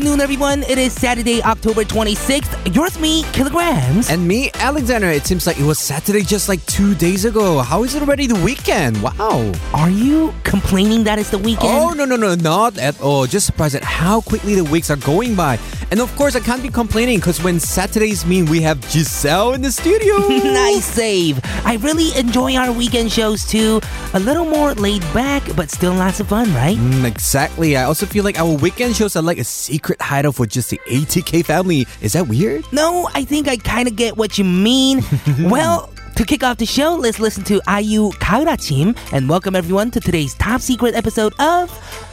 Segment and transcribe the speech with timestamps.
[0.00, 0.62] afternoon, everyone.
[0.62, 2.74] It is Saturday, October 26th.
[2.74, 4.10] Yours, me, Killagramz.
[4.10, 5.08] And me, Alexander.
[5.08, 7.58] It seems like it was Saturday just like two days ago.
[7.58, 9.02] How is it already the weekend?
[9.02, 9.52] Wow.
[9.74, 11.68] Are you complaining that it's the weekend?
[11.68, 13.26] Oh, no, no, no, not at all.
[13.26, 15.58] Just surprised at how quickly the weeks are going by.
[15.90, 19.62] And of course, I can't be complaining because when Saturdays mean we have Jiselle in
[19.62, 20.18] the studio.
[20.28, 21.40] nice save.
[21.64, 23.80] I really enjoy our weekend shows too.
[24.14, 26.76] A little more laid back, but still lots of fun, right?
[26.76, 27.76] Mm, exactly.
[27.76, 30.80] I also feel like our weekend shows are like a secret hideout for just the
[30.86, 31.86] ATK family.
[32.00, 32.64] Is that weird?
[32.72, 35.02] No, I think I kind of get what you mean.
[35.40, 40.00] well, to kick off the show, let's listen to IU Kaurachim and welcome everyone to
[40.00, 41.70] today's top secret episode of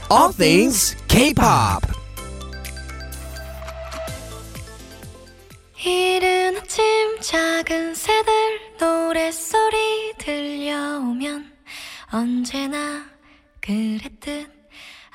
[0.10, 1.97] All Things K-pop.
[7.58, 11.52] 작은 새들 노랫소리 들려오면
[12.14, 13.04] 언제나
[13.62, 14.48] 그랬듯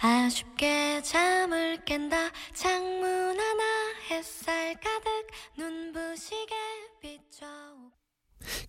[0.01, 2.17] 아쉽게 잠을 깬다.
[2.53, 3.63] 창문 하나
[4.11, 5.02] 햇살 가득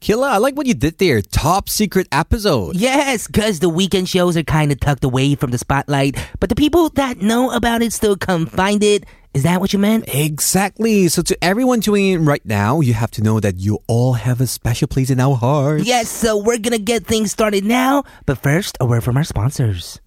[0.03, 1.21] Killa, I like what you did there.
[1.21, 2.75] Top secret episode.
[2.75, 6.55] Yes, because the weekend shows are kind of tucked away from the spotlight, but the
[6.55, 9.05] people that know about it still come find it.
[9.33, 10.13] Is that what you meant?
[10.13, 11.07] Exactly.
[11.07, 14.41] So to everyone tuning in right now, you have to know that you all have
[14.41, 15.85] a special place in our hearts.
[15.85, 20.01] Yes, so we're gonna get things started now, but first, a word from our sponsors.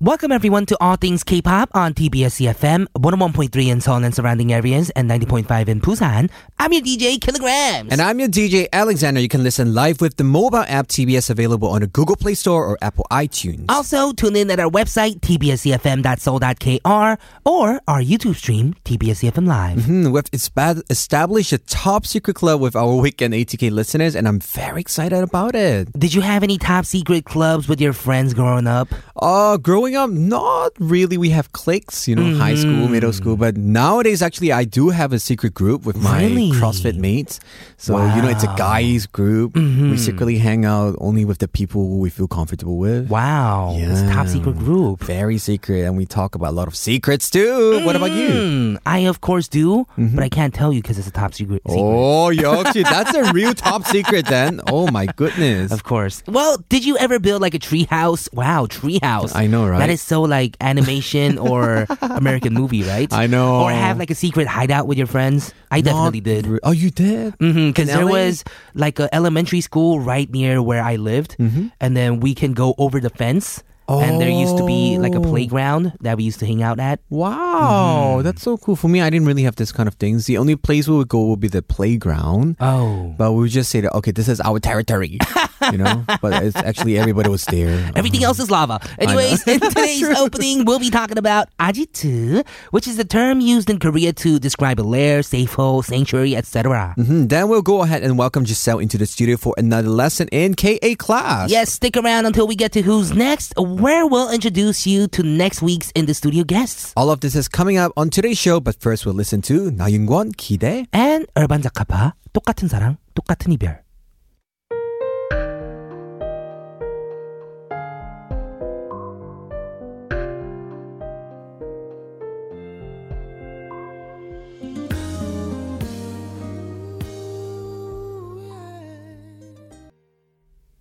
[0.00, 4.90] Welcome everyone to All Things K-pop on TBS EFM, 101.3 in Seoul and surrounding areas,
[4.90, 6.30] and 90.5 in Busan.
[6.56, 7.88] I'm your DJ Killagramz.
[7.90, 9.18] And I'm your DJ Alexander.
[9.18, 12.64] You can listen live with the mobile app TBS available on the Google Play Store
[12.64, 13.64] or Apple iTunes.
[13.68, 19.84] also, tune in at our website, tbsefm.seoul.kr, or our YouTube stream, TBSEFM Live.
[19.84, 24.38] Hmm, we've espa- established a top secret club with our weekend ATK listeners, and I'm
[24.38, 25.92] very excited about it.
[25.98, 28.86] Did you have any top secret clubs with your friends growing up?
[29.20, 31.18] Uh, growing up, not really.
[31.18, 35.12] We have cliques, you know, high school, middle school, but nowadays, actually, I do have
[35.12, 36.50] a secret group with my Really?
[36.52, 37.40] CrossFit mates.
[37.78, 39.56] So, you know, it's a guys group.
[39.56, 43.08] We secretly hang out only with the people who we feel comfortable with.
[43.10, 45.00] Wow, it's a top secret group.
[45.02, 47.84] Very secret, and we talk about a lot of secrets too.
[47.84, 48.30] What about you?
[48.30, 51.62] Hmm, I of course do, but I can't tell you because it's a top secret.
[51.66, 51.82] secret.
[51.82, 54.60] Oh, 역시 that's a real top secret then.
[54.68, 55.72] Oh my goodness.
[55.72, 56.22] Of course.
[56.28, 58.28] Well, did you ever build like a tree house?
[58.32, 59.07] Wow, tree house.
[59.34, 59.78] I know, right?
[59.78, 63.12] That is so like animation or American movie, right?
[63.12, 63.62] I know.
[63.62, 65.52] Or have like a secret hideout with your friends.
[65.70, 66.46] I definitely Not did.
[66.46, 67.32] re- Oh, you did?
[67.38, 68.12] Because In there LA?
[68.12, 71.68] was like a elementary school right near where I lived, Mm-hmm.
[71.80, 73.62] and then we can go over the fence.
[73.88, 75.22] And there used to be like a Oh.
[75.22, 77.00] playground that we used to hang out at.
[77.08, 78.76] Wow, that's so cool.
[78.76, 80.26] For me, I didn't really have this kind of things.
[80.26, 82.56] The only place we would go would be the playground.
[82.60, 83.14] Oh.
[83.16, 85.18] But we would just say that, okay, this is our territory,
[85.72, 86.04] you know?
[86.20, 87.90] But it's actually everybody was there.
[87.96, 88.80] Everything else is lava.
[88.98, 93.78] Anyways, in today's opening, we'll be talking about ajitu, which is the term used in
[93.78, 96.94] Korea to describe a lair, safe hole, sanctuary, etc.
[96.98, 97.28] Mhm.
[97.28, 100.94] Then we'll go ahead and welcome Jiselle into the studio for another lesson in KA
[100.96, 101.50] class.
[101.50, 105.61] Yes, stick around until we get to who's next, where we'll introduce you to next
[105.61, 106.93] week's in the studio guests.
[106.95, 110.31] All of this is coming up on today's show, but first we'll listen to 나윤권
[110.33, 110.85] 기대.
[110.93, 113.83] And urban 작가파 똑같은 사랑, 똑같은 이별.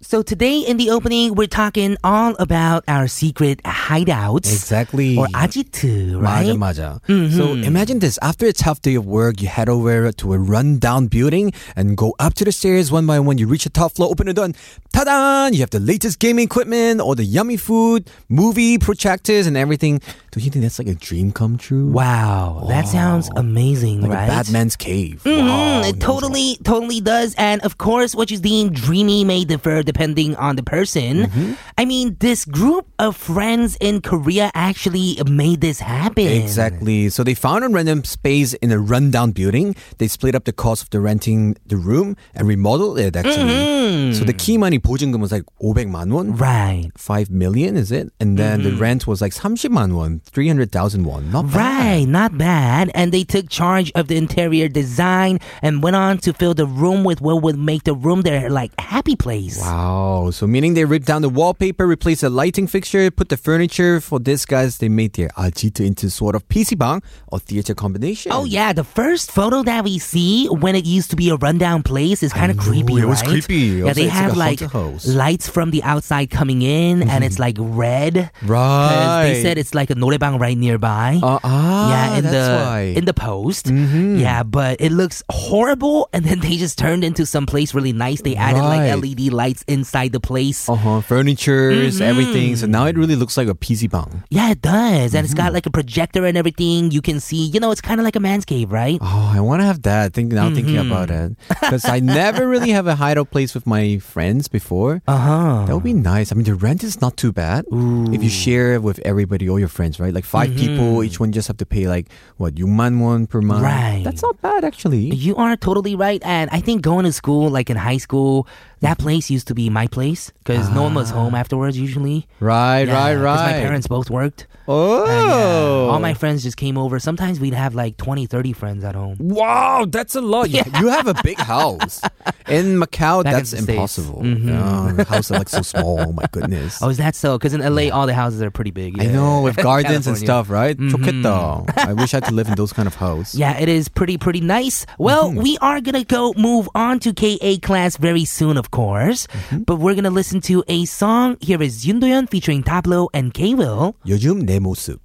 [0.06, 4.50] So today in the opening, we're talking all about our secret hideouts.
[4.50, 5.16] Exactly.
[5.16, 6.56] Or ajitu, right?
[6.59, 7.31] 맞아, 맞아.
[7.31, 8.19] So imagine this.
[8.20, 12.17] After a tough day of work, you head over to a rundown building and go
[12.19, 13.38] up to the stairs one by one.
[13.38, 14.56] You reach the top floor, open the door, and
[14.93, 15.46] ta-da!
[15.55, 20.00] You have the latest gaming equipment, all the yummy food, movie projectors, and everything.
[20.37, 21.88] Don't you think that's like a dream come true?
[21.93, 24.25] Wow, that sounds amazing, Like right?
[24.25, 25.20] a Batman's cave.
[25.25, 27.34] Mhm, Wow, it totally, totally does.
[27.37, 31.29] And of course, what you deem dreamy may differ depending on the person.
[31.29, 31.52] Mm-hmm.
[31.76, 36.26] I mean, this group of friends in Korea actually made this happen.
[36.32, 37.11] Exactly.
[37.11, 39.76] So they found a random space in a rundown building.
[39.99, 44.14] They split up the cost of the renting the room and remodeled it actually.
[44.17, 46.37] So the key money 보증금 was like 500만 won.
[46.37, 46.88] Right.
[46.96, 48.08] 5 million is it?
[48.19, 51.31] And then the rent was like 30만 won, 300,000 won.
[51.31, 51.56] Not bad.
[51.56, 52.91] Right, not bad.
[52.94, 57.03] And they took charge of the interior design and went on to fill the room
[57.03, 59.62] with what would make the room their like happy place.
[59.62, 60.31] Wow.
[60.31, 64.19] So meaning they ripped down the wallpaper, replaced the lighting fixture, put the furniture for
[64.19, 64.79] this guys.
[64.79, 68.31] They made their ajito into sort of PC bang or theater combination.
[68.33, 71.83] Oh yeah, the first photo that we see when it used to be a rundown
[71.83, 73.56] place is kind of creepy, it was creepy.
[73.56, 75.07] Yeah, Also, they have like like a haunted house.
[75.07, 77.41] lights from the outside coming in, and it's mm-hmm.
[77.44, 78.31] like red.
[78.44, 79.33] Right.
[79.33, 81.19] They said it's like a noraebang right nearby.
[81.22, 82.81] Uh, ah, yeah, in that's the why.
[82.96, 83.68] in the post.
[83.68, 84.19] Mhm.
[84.19, 88.22] Yeah, but it looks horrible, and then they just turned into some place really nice.
[88.22, 88.90] They added Right.
[88.90, 90.68] like LED lights inside the place.
[90.69, 92.10] uh-huh, furnitures, Mm-hmm.
[92.10, 92.50] everything.
[92.56, 94.24] So now it really looks like a PC bang.
[94.30, 95.38] Yeah, it does, and it's Mm-hmm.
[95.38, 96.92] got like a projector and everything.
[96.92, 98.98] You can see, you know, it's kind of like a man's cave, right?
[99.02, 100.14] Oh, I want to have that.
[100.14, 104.00] Think now, thinking about it, because I never really have a hideout place with my
[104.00, 105.02] friends before.
[105.08, 105.66] Uh huh.
[105.68, 106.31] That would be nice.
[106.31, 107.66] I mean, the rent is not too bad
[108.14, 110.13] if you share with everybody, all your friends, right?
[110.13, 111.23] Like 5 people, each mm-hmm.
[111.23, 112.07] one just have to pay like
[112.38, 113.63] what 6만 won per month.
[113.63, 114.01] Right.
[114.03, 115.13] That's not bad actually.
[115.13, 118.47] You are totally right, and I think going to school, like in high school,
[118.81, 122.26] that place used to be my place because no one was home afterwards usually.
[122.40, 123.52] Right, Yeah, right, 'cause right.
[123.52, 124.46] My parents both worked.
[124.69, 126.99] Oh, And, yeah, all my friends just came over.
[127.00, 129.17] Sometimes we'd have like 20, 30 friends at home.
[129.19, 130.50] Wow, that's a lot.
[130.50, 132.00] You- You have a big house.
[132.49, 133.69] In Macau, Back in that's the States.
[133.70, 134.23] impossible.
[134.23, 134.46] Mhm.
[134.50, 135.99] Yeah, the house is like so small.
[136.00, 136.79] Oh my goodness.
[136.82, 137.38] Oh, is that so?
[137.38, 138.99] Because in LA, all the houses are pretty big.
[139.00, 139.12] I yeah.
[139.12, 140.26] know with gardens and California.
[140.26, 140.76] stuff, right?
[140.79, 140.90] Mhm.
[140.90, 141.87] 좋겠다.
[141.90, 143.34] I wish I could live in those kind of house.
[143.34, 144.87] Yeah, it is pretty, pretty nice.
[144.99, 145.43] Well, Mm-hmm.
[145.43, 149.26] we are going to go move on to KA class very soon, of course.
[149.26, 149.62] Mm-hmm.
[149.64, 151.37] But we're going to listen to a song.
[151.40, 153.94] Here is Yoon Do-yeon featuring Tablo and K-Will.
[154.06, 155.00] 요즘 내 모습.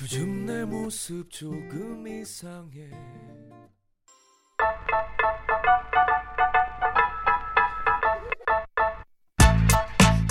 [0.00, 2.90] 요즘 내 모습 조금 이상해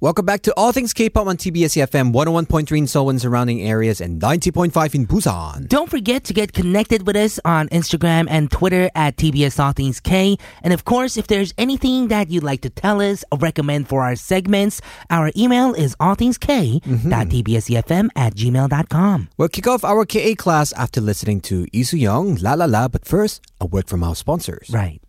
[0.00, 4.00] Welcome back to All Things K-Pop on TBS EFM 101.3 in Seoul and surrounding areas
[4.00, 5.66] and 90.5 in Busan.
[5.66, 9.98] Don't forget to get connected with us on Instagram and Twitter at TBS All Things
[9.98, 10.36] K.
[10.62, 14.04] And of course, if there's anything that you'd like to tell us or recommend for
[14.04, 14.80] our segments,
[15.10, 18.08] our email is allthingsk.tbsefm mm-hmm.
[18.14, 19.28] at gmail.com.
[19.36, 23.04] We'll kick off our KA class after listening to Lee Soo-young, La La La, but
[23.04, 24.70] first, a word from our sponsors.
[24.70, 25.02] Right.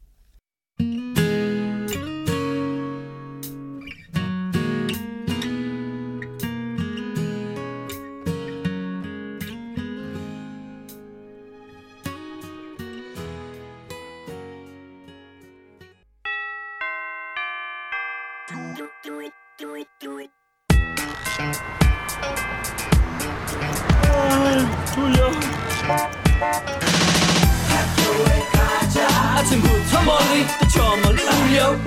[30.10, 31.80] Molly, the charm Julio.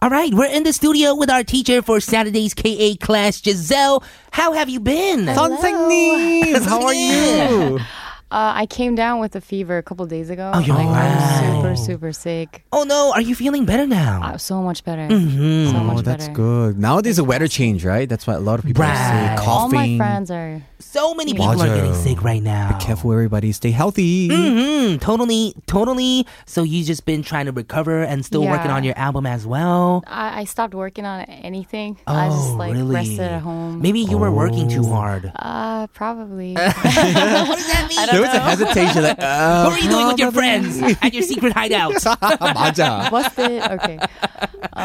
[0.00, 4.02] All right, we're in the studio with our teacher for Saturday's KA class, Jiselle.
[4.32, 5.26] How have you been?
[5.26, 7.80] 선생님, how are you?
[8.31, 10.51] Uh, I came down with a fever a couple days ago.
[10.53, 11.07] Oh, you're like, right.
[11.07, 12.63] I'm super, super sick.
[12.73, 14.21] Oh no, are you feeling better now?
[14.23, 15.07] Uh, so much better.
[15.07, 15.71] Mhm.
[15.71, 16.33] So Oh, much that's better.
[16.35, 16.77] good.
[16.79, 18.07] Nowadays, a weather change, right?
[18.09, 19.37] That's why a lot of people are Right.
[19.39, 19.97] sick, All coughing.
[19.97, 20.61] my friends are.
[20.79, 22.03] So many people are getting 맞아요.
[22.03, 22.73] sick right now.
[22.77, 23.51] Be careful, everybody.
[23.51, 24.27] Stay healthy.
[24.27, 26.25] hmm Totally, totally.
[26.45, 28.75] So you just been trying to recover and still working Yeah.
[28.75, 30.03] on your album as well.
[30.07, 31.97] I, I stopped working on anything.
[32.07, 32.93] Oh, I just like really?
[32.95, 33.81] rested at home.
[33.81, 35.31] Maybe you were working too hard.
[35.35, 36.53] Uh, probably.
[36.55, 37.99] what does that mean?
[38.22, 39.02] There was a hesitation.
[39.02, 41.92] Like, uh, What are you doing with your friends at your secret hideout?
[42.54, 43.08] 맞아.
[43.10, 43.62] Busted.
[43.62, 43.98] Okay.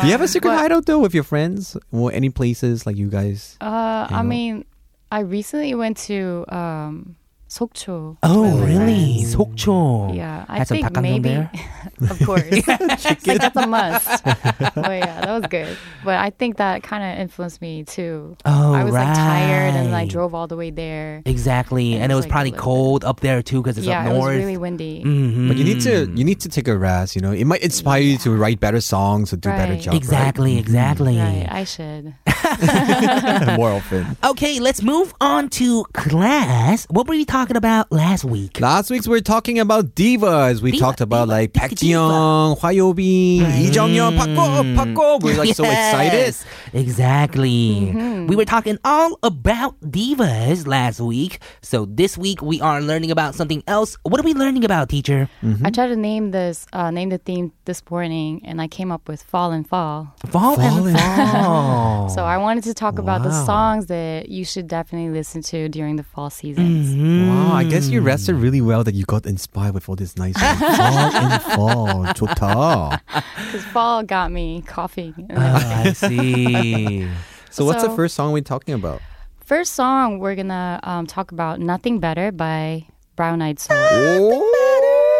[0.01, 2.95] Do you have a secret but- hideout though with your friends or any places like
[2.95, 3.57] you guys?
[3.59, 4.23] Uh, I know?
[4.23, 4.65] mean,
[5.11, 7.16] I recently went to um,
[7.49, 8.17] Sokcho.
[8.23, 9.17] Oh, really?
[9.17, 9.35] Nice.
[9.35, 10.13] Sokcho.
[10.13, 11.29] Yeah, I Had think maybe.
[12.09, 14.21] of course, like that's a must.
[14.25, 15.77] Oh yeah, that was good.
[16.03, 18.35] But I think that kind of influenced me too.
[18.43, 19.07] Oh, I was right.
[19.07, 21.21] like tired and I like, drove all the way there.
[21.25, 23.07] Exactly, and, and it was, like, probably cold bit.
[23.07, 24.17] up there too because it's yeah, up north.
[24.17, 25.03] Yeah, it was really windy.
[25.05, 25.47] Mm-hmm.
[25.47, 27.15] But you need to you need to take a rest.
[27.15, 28.11] You know, it might inspire yeah.
[28.11, 29.57] you to write better songs or do right.
[29.57, 29.95] better jobs.
[29.95, 30.59] Exactly, right?
[30.59, 31.15] exactly.
[31.15, 31.39] Mm-hmm.
[31.39, 32.13] Right, I should.
[33.57, 34.17] More often.
[34.23, 36.85] Okay, let's move on to class.
[36.89, 37.36] What were we talking?
[37.45, 38.59] About last week?
[38.59, 40.59] Last week we were talking about divas.
[40.61, 45.21] We Diva, talked about diva, like diva, Park Ji-young, Hwa Yo-bin, Lee Jung-yeon, Pakko, Pakko.
[45.21, 46.17] We're like so excited.
[46.17, 47.91] Yes, Exactly.
[47.93, 48.27] Mm-hmm.
[48.27, 51.39] We were talking all about divas last week.
[51.61, 53.97] So this week we are learning about something else.
[54.01, 55.29] What are we learning about, teacher?
[55.63, 59.07] I tried to name this, uh, name the theme this morning, and I came up
[59.07, 60.11] with fall and fall.
[60.27, 62.09] Fall, and Fall and fall.
[62.17, 63.45] So I wanted to talk about the Wow.
[63.45, 66.89] songs that you should definitely listen to during the fall seasons.
[66.89, 67.26] Mm-hmm.
[67.27, 70.35] Wow, I guess you rested really well that you got inspired with all this nice
[70.39, 70.59] songs.
[70.59, 72.03] fall and fall.
[72.13, 73.01] 좋다.
[73.07, 75.13] Because fall got me coughing.
[75.35, 75.83] Oh.
[75.85, 77.07] I see.
[77.49, 79.01] So what's the first song we're talking about?
[79.43, 84.45] First song, we're gonna um, talk about "Nothing Better" by Brown Eyed Soul.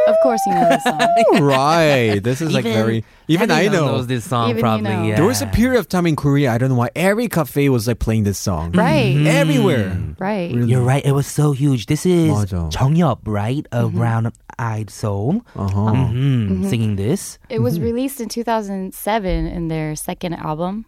[0.07, 0.99] Oh, Of course, you know this song.
[1.47, 2.19] right.
[2.23, 3.05] This is like very.
[3.29, 3.93] Even I everyone know.
[3.99, 4.91] knows this song Even you probably.
[4.91, 5.03] know.
[5.05, 5.15] Yeah.
[5.17, 6.51] There was a period of time in Korea.
[6.53, 8.73] I don't know why every cafe was like playing this song.
[8.73, 9.15] Right.
[9.27, 9.95] Everywhere.
[10.19, 10.51] Right.
[10.55, 10.71] Really.
[10.71, 11.05] You're right.
[11.07, 11.87] It was so huge.
[11.87, 12.69] This is 맞아.
[12.71, 13.65] 정엽, right?
[13.71, 13.99] A Mm-hmm.
[13.99, 15.95] brown-eyed soul, Uh huh.
[16.11, 17.39] hmm singing this.
[17.49, 20.85] It was released in 2007 in their second album,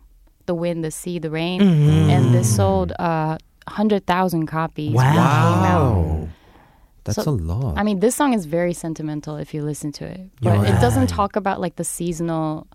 [0.47, 2.11] The Wind, the Sea, the Rain, Mm-hmm.
[2.11, 3.39] and this sold uh,
[3.71, 4.93] 100,000 copies.
[4.93, 5.95] when it came out.
[5.95, 6.29] Wow.
[7.14, 7.78] That's So, a lot.
[7.78, 10.80] I mean, this song is very sentimental if you listen to it, but You're it
[10.82, 12.68] doesn't talk about like the seasonal.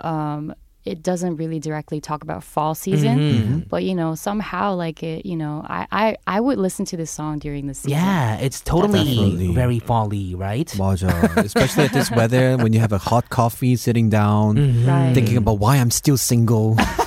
[0.00, 3.58] Um, it doesn't really directly talk about fall season, Mm-hmm.
[3.70, 5.22] but you know somehow like it.
[5.24, 7.90] You know, I I, I would listen to this song during the season.
[7.94, 9.54] Yeah, it's totally Definitely.
[9.54, 10.66] very fall-y, right?
[10.74, 11.06] 맞아.
[11.38, 14.88] Especially at this weather when you have a hot coffee sitting down, Mm-hmm.
[14.88, 15.14] Right.
[15.14, 16.74] thinking about why I'm still single.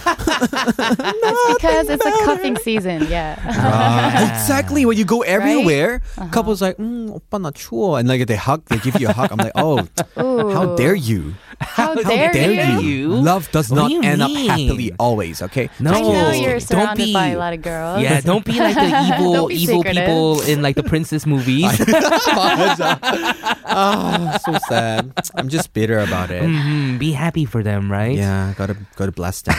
[0.45, 3.07] it's because it's a cuffing season.
[3.09, 3.37] Yeah.
[3.47, 4.31] Right.
[4.31, 4.85] Exactly.
[4.87, 7.99] When you go everywhere, couples like, mm, 오빠 나 추워.
[7.99, 9.31] And like they hug, they give you a hug.
[9.33, 10.77] I'm like, oh, how Ooh.
[10.77, 11.35] dare you?
[11.61, 12.81] How How dare, dare you?
[12.81, 13.09] you?
[13.21, 14.49] Love does What not do you end up mean?
[14.49, 15.69] happily always, okay?
[15.79, 18.01] No, I know you're don't surrounded be, by a lot of girls.
[18.03, 20.07] Yeah, don't be like the evil, Don't be evil secretive.
[20.07, 21.69] people in like the princess movies.
[22.33, 22.97] 맞아.
[23.73, 25.13] Ah, so sad.
[25.37, 26.43] I'm just bitter about it.
[26.43, 28.17] Mhm, Be happy for them, right?
[28.17, 29.55] Yeah, gotta gotta bless them.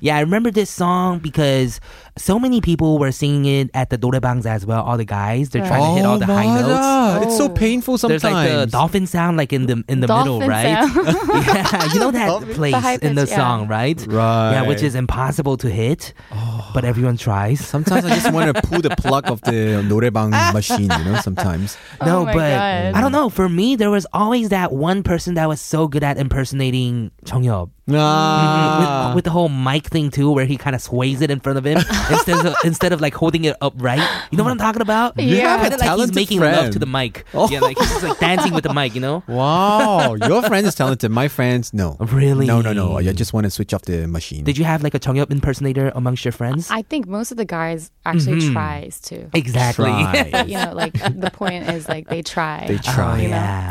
[0.00, 1.80] yeah, I remember this song because
[2.16, 4.82] so many people were singing it at the noraebangs as well.
[4.82, 7.26] All the guys, they're trying to hit all oh the high notes.
[7.26, 8.22] It's so painful sometimes.
[8.22, 10.64] There's like the dolphin sound, like in the in the dolphin middle, right?
[11.46, 12.54] yeah, you know that dolphin.
[12.54, 14.04] place the in the song, right?
[14.06, 14.52] Right.
[14.52, 16.70] Yeah, which is impossible to hit, oh.
[16.74, 17.66] but everyone tries.
[17.66, 21.20] Sometimes I just want to pull the plug of the noraebang machine, you know.
[21.20, 21.76] Sometimes.
[22.04, 22.94] No, but God.
[22.94, 23.28] I don't know.
[23.28, 27.70] For me, there was always that one person that was so good at impersonating Jung-yup.
[27.98, 29.06] Ah.
[29.08, 31.58] With, with the whole mic thing too, where he kind of sways it in front
[31.58, 31.78] of him
[32.10, 34.00] instead of instead of like holding it upright.
[34.30, 35.18] You know what I'm talking about?
[35.18, 37.24] You Kinda have a like he's talented making love to the mic.
[37.34, 37.48] Oh.
[37.50, 38.94] Yeah, like he's just like dancing with the mic.
[38.94, 39.22] You know?
[39.26, 41.10] Wow, your friend is talented.
[41.10, 41.96] My friends, no.
[42.00, 42.46] Really?
[42.46, 42.96] No, no, no.
[42.98, 44.44] I just want to switch off the machine.
[44.44, 46.70] Did you have like a Jung-yup impersonator amongst your friends?
[46.70, 48.52] I think most of the guys actually Mhm.
[48.52, 49.28] tries to.
[49.34, 49.84] exactly.
[49.86, 50.44] Try.
[50.46, 52.66] You know, like the point is like they try.
[52.68, 53.18] They try.
[53.18, 53.36] Oh, you know?
[53.36, 53.70] yeah.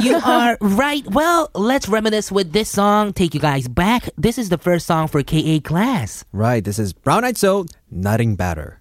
[0.00, 1.04] you are right.
[1.10, 4.08] Well, let's reminisce with this song, take you guys back.
[4.16, 6.24] This is the first song for KA class.
[6.32, 8.78] Right, this is Brown Eyed Soul, Nothing Better.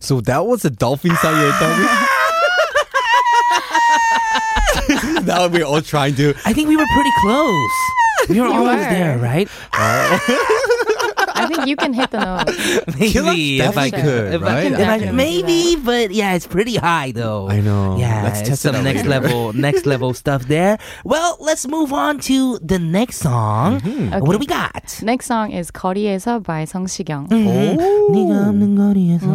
[0.00, 1.80] So that was the dolphin sound you were telling
[5.13, 5.13] me?
[5.23, 6.33] now we're all trying to.
[6.45, 7.71] I think we were pretty close.
[8.29, 8.93] We were You almost were.
[8.93, 9.47] there, right?
[9.73, 12.51] I think you can hit the note.
[12.99, 14.71] Maybe if I definitely could, could, if I- right?
[14.71, 17.47] if I- Definitely do maybe, but yeah, it's pretty high though.
[17.49, 17.95] I know.
[17.97, 19.09] Yeah, Let's it's test it some out next later.
[19.09, 20.77] level, next level stuff there.
[21.05, 23.79] Well, let's move on to the next song.
[23.81, 24.19] Mm-hmm.
[24.19, 24.99] What do we got?
[25.01, 27.27] Next song is 거리에서 by 성시경.
[27.31, 29.25] 네가 없는 거리에서.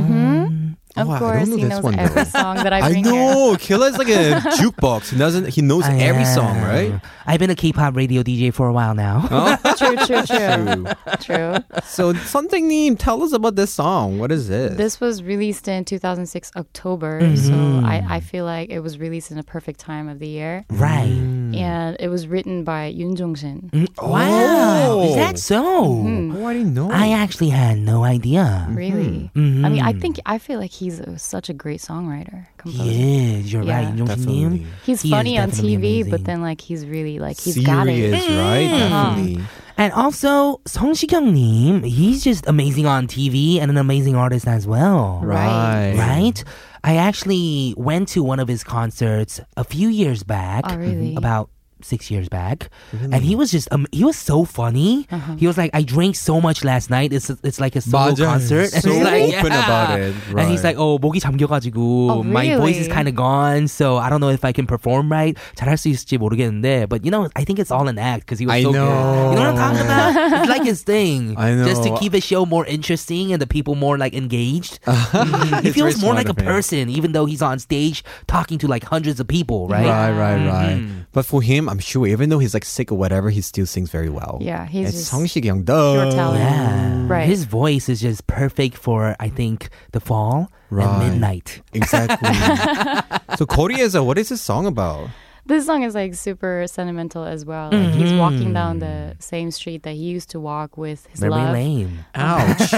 [0.98, 2.90] Of Oh, I don't course, know he this knows one, every song that I I
[2.92, 3.14] bring here.
[3.14, 3.56] know.
[3.60, 5.12] Killa is like a jukebox.
[5.12, 5.48] He doesn't.
[5.50, 7.00] He knows I every song, right?
[7.28, 9.28] I've been a K-pop radio DJ for a while now.
[9.30, 9.56] Oh?
[9.78, 10.86] True, true, true.
[11.22, 11.56] True.
[11.86, 14.18] So, something tell us about this song.
[14.18, 14.76] What is this?
[14.78, 17.36] This was released in 2006 October, Mm-hmm.
[17.82, 20.66] so I, I feel like it was released in a perfect time of the year.
[20.70, 21.39] right.
[21.54, 21.58] Mm.
[21.62, 23.70] And it was written by Yoon Jong Shin.
[24.02, 25.02] Wow.
[25.02, 25.64] Is that so?
[25.66, 26.92] Oh, I didn't know.
[26.92, 28.68] I actually had no idea.
[28.70, 29.32] Really?
[29.36, 29.66] Mhm.
[29.66, 32.84] I mean, I think I feel like he's a, such a great songwriter, composer.
[32.84, 33.54] He is.
[33.54, 33.86] You're Yeah.
[33.86, 33.96] right.
[33.96, 34.42] Yoon Definitely.
[34.42, 34.68] Jong-nim.
[34.86, 36.12] He's He is funny on definitely TV, amazing.
[36.12, 38.30] but then like he's really like he's got Serious, it.
[38.38, 38.70] right?
[38.70, 38.80] Mm-hmm.
[38.80, 39.44] Definitely.
[39.80, 45.22] And also, Sung Si-kyung-nim, he's just amazing on TV and an amazing artist as well.
[45.24, 45.96] Right.
[45.96, 46.44] Right.
[46.84, 50.64] I actually went to one of his concerts a few years back.
[50.68, 51.16] Oh, really?
[51.16, 51.50] About
[51.83, 52.71] six years back,
[53.13, 55.07] and he was just um, he was so funny.
[55.37, 57.13] He was like, "I drank so much last night.
[57.13, 58.25] It's it's like a solo 맞아요.
[58.25, 60.15] concert." And So he's like, open "Yeah." about it.
[60.33, 60.73] And he's Right.
[60.73, 61.77] like, "Oh, 목이 잠겨가지고
[62.09, 62.95] Oh, my voice is really?
[62.95, 65.37] kind of gone, so I don't know if I can perform right.
[65.61, 68.47] 잘할 수 있을지 모르겠는데, but you know, I think it's all an act because he
[68.49, 68.81] was I so good.
[68.81, 69.37] know.
[69.37, 70.09] You know what I'm talking about?
[70.41, 71.35] It's like his thing.
[71.37, 71.99] I Just to know.
[72.01, 74.81] keep the show more interesting and the people more like engaged.
[74.89, 75.61] Mhm.
[75.61, 76.49] He It's feels very more smart like a of him.
[76.49, 79.85] person, even though he's on stage talking to like hundreds of people, right?
[79.85, 80.81] Right, right, right.
[80.81, 81.13] Mhm.
[81.13, 83.90] But for him, I'm sure, even though he's like sick or whatever, he still sings
[83.92, 84.40] very well.
[84.42, 86.06] Yeah, he's it's Sung Si-kyung, pure.
[86.06, 87.08] Yeah.
[87.08, 87.28] Right.
[87.28, 90.86] His voice is just perfect for I think the fall right.
[90.86, 91.62] and midnight.
[91.74, 92.34] Exactly.
[93.38, 95.10] so Korea's what is this song about?
[95.50, 97.72] This song is like super sentimental as well.
[97.72, 98.18] Like he's Mm-hmm.
[98.20, 101.54] walking down the same street that he used to walk with his Very love.
[101.54, 102.06] lame.
[102.16, 102.72] Ouch.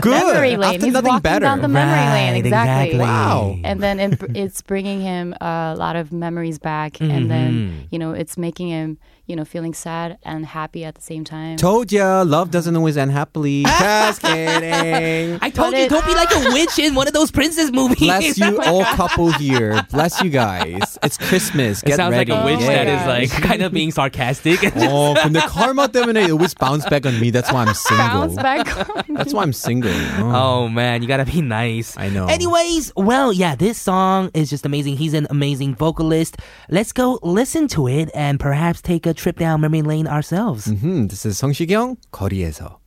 [0.00, 0.04] Good.
[0.04, 0.74] Memory lane.
[0.76, 1.44] After he's nothing walking better.
[1.44, 2.34] down the memory lane.
[2.36, 2.94] Exactly.
[2.94, 2.98] exactly.
[3.00, 3.58] Wow.
[3.64, 8.12] And then it, it's bringing him a lot of memories back, and then you know
[8.12, 8.98] it's making him
[9.31, 11.57] you know feeling sad and happy at the same time.
[11.57, 13.63] Told ya, love doesn't always end happily.
[13.63, 15.37] Just kidding.
[15.41, 17.71] I told But you, it- don't be like a witch in one of those princess
[17.71, 17.97] movies.
[17.99, 19.83] Bless you all couple here.
[19.91, 20.97] Bless you guys.
[21.03, 21.83] It's Christmas.
[21.83, 22.31] It Get sounds ready.
[22.31, 23.49] like a witch Oh that my is like gosh.
[23.49, 24.59] kind of being sarcastic.
[24.77, 27.29] Oh, 근데 karma 때문에 it always bounce back on me.
[27.29, 28.07] That's why I'm single.
[28.07, 28.65] Bounce back.
[29.09, 29.91] That's why I'm single.
[29.91, 30.57] Oh.
[30.57, 31.97] Oh man, you gotta be nice.
[31.97, 32.27] I know.
[32.27, 34.97] Anyways, well, yeah, this song is just amazing.
[34.97, 36.37] He's an amazing vocalist.
[36.69, 40.67] Let's go listen to it and perhaps take a trip down memory lane ourselves.
[40.67, 42.79] Mhm, This is 성시경 거리에서.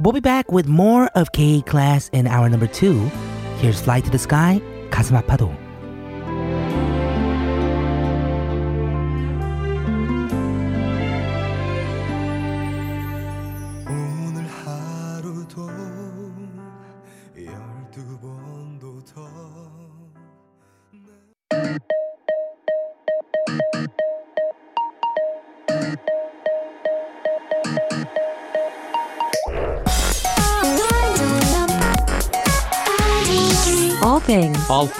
[0.00, 3.10] We'll be back with more of KA class in hour number two.
[3.58, 5.50] Here's Fly to the Sky, 가슴 아파도.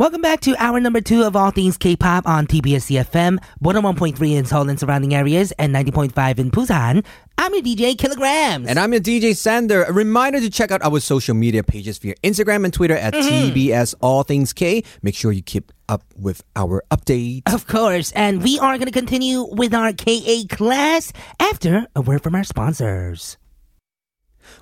[0.00, 4.46] Welcome back to hour number two of All Things K-Pop on TBS EFM, 101.3 in
[4.46, 7.04] Seoul and surrounding areas, and 90.5 in Busan.
[7.36, 8.64] I'm your DJ Killagramz.
[8.66, 9.82] And I'm your DJ Sander.
[9.82, 13.54] A reminder to check out our social media pages via Instagram and Twitter at mm-hmm.
[13.54, 14.84] TBS All Things K.
[15.02, 17.52] Make sure you keep up with our updates.
[17.52, 22.22] Of course, and we are going to continue with our KA class after a word
[22.22, 23.36] from our sponsors.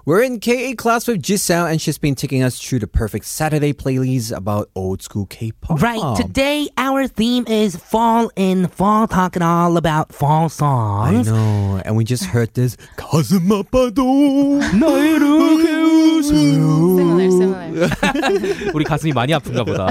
[0.04, 3.72] We're in KA class with Jiselle, and she's been taking us through the perfect Saturday
[3.72, 5.82] playlists about old school K pop.
[5.82, 6.16] Right.
[6.16, 11.28] Today, our theme is fall in fall, talking all about fall songs.
[11.28, 11.82] I know.
[11.84, 12.76] And we just heard this
[16.23, 17.89] Similar, similar.
[18.73, 19.87] 우리 가슴이 많이 아픈가 보다.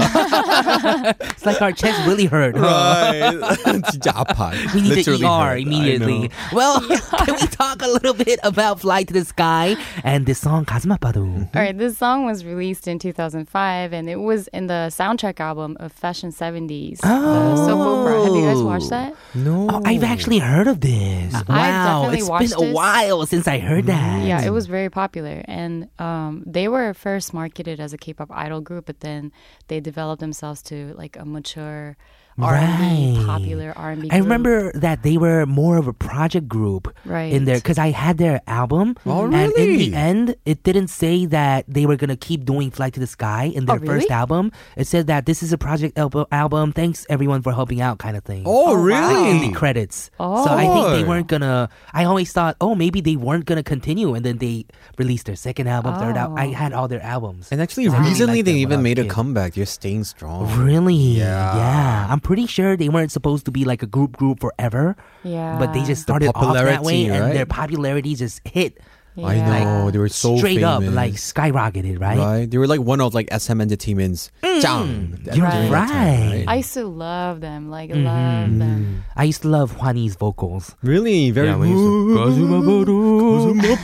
[1.19, 2.55] it's like our chest really hurt.
[2.57, 2.63] huh?
[2.63, 3.81] Right.
[3.91, 4.51] 진짜 아파.
[4.73, 5.53] We need Literally to ER hurt.
[5.53, 6.19] I immediately.
[6.21, 6.29] know.
[6.53, 6.81] Well,
[7.25, 10.91] can we talk a little bit about Fly to the Sky and this song 가슴
[10.97, 11.23] 아파도?
[11.55, 15.77] All right, this song was released in 2005, and it was in the soundtrack album
[15.79, 16.99] of Fashion 70s.
[17.03, 17.55] Oh.
[17.55, 18.23] The soap opera.
[18.25, 19.13] Have you guys watched that?
[19.35, 19.67] No.
[19.71, 21.33] Oh, I've actually heard of this.
[21.33, 22.75] I've wow, definitely it's watched been a this.
[22.75, 24.25] while since I heard that.
[24.25, 28.60] Yeah, it was very popular, and um, they were first marketed as a K-pop idol
[28.60, 29.32] group, but then
[29.68, 31.96] they developed themselves to like a mature
[32.42, 33.26] R&B, Right.
[33.26, 34.08] popular R&B.
[34.10, 34.22] I group.
[34.24, 37.32] remember that they were more of a project group Right.
[37.32, 38.96] in there because I had their album.
[39.06, 42.70] Oh, And in the end, it didn't say that they were going to keep doing
[42.70, 44.52] Fly to the Sky in their Oh, first album.
[44.76, 46.72] It said that this is a project al- album.
[46.72, 48.42] Thanks everyone for helping out, kind of thing.
[48.46, 50.10] Oh, oh Like in the credits.
[50.20, 50.44] Oh.
[50.46, 51.08] So I think they Oh.
[51.08, 51.68] weren't gonna.
[51.92, 55.66] I always thought, oh, maybe they weren't gonna continue, and then they released their second
[55.68, 56.38] album, third album.
[56.38, 56.52] I Oh.
[56.52, 57.48] had all their albums.
[57.50, 59.10] And actually, I really recently liked they them when I even made a kid.
[59.10, 59.54] comeback.
[59.54, 60.46] They're staying strong.
[60.58, 60.94] Really?
[60.94, 61.56] Yeah.
[61.56, 62.06] Yeah.
[62.10, 64.94] I'm pretty sure they weren't supposed to be like a group group forever.
[65.24, 65.58] Yeah.
[65.58, 67.16] But they just started the off that way right?
[67.16, 68.78] and their popularity just hit.
[69.16, 69.28] Yeah.
[69.28, 70.88] I know like, they were so straight famous.
[70.88, 72.18] up like skyrocketed, right?
[72.18, 74.30] Right, they were like one of like SM Entertainment's.
[74.42, 74.60] Mm.
[74.60, 75.88] Jang, You're right.
[75.88, 76.44] Time, right.
[76.46, 78.04] I used to love them, like mm-hmm.
[78.04, 79.04] love them.
[79.16, 80.76] I used to love Juani's vocals.
[80.82, 81.48] Really, very.
[81.48, 81.62] Yeah, to,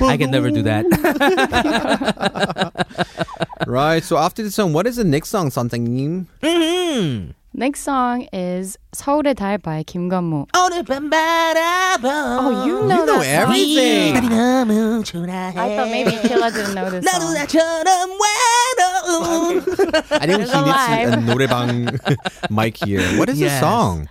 [0.04, 0.84] I can never do that.
[3.66, 4.04] right.
[4.04, 5.48] So after this song, what is the next song?
[5.50, 6.28] Something.
[6.42, 7.30] Mm-hmm.
[7.53, 10.47] Next song is 서울의 달 by 김건모.
[10.55, 12.07] 오늘 밤 바라보.
[12.07, 13.25] Oh, you know You know that song.
[13.25, 14.29] everything.
[14.29, 15.57] 너무 초라해.
[15.57, 17.33] I thought maybe Killa didn't know this 나도 song.
[17.35, 19.59] 나처럼 외로운.
[20.11, 21.01] I think There's he a needs lie.
[21.01, 21.99] a, a 노래방
[22.49, 23.01] mic here.
[23.17, 23.59] What is Yes.
[23.59, 24.07] the song?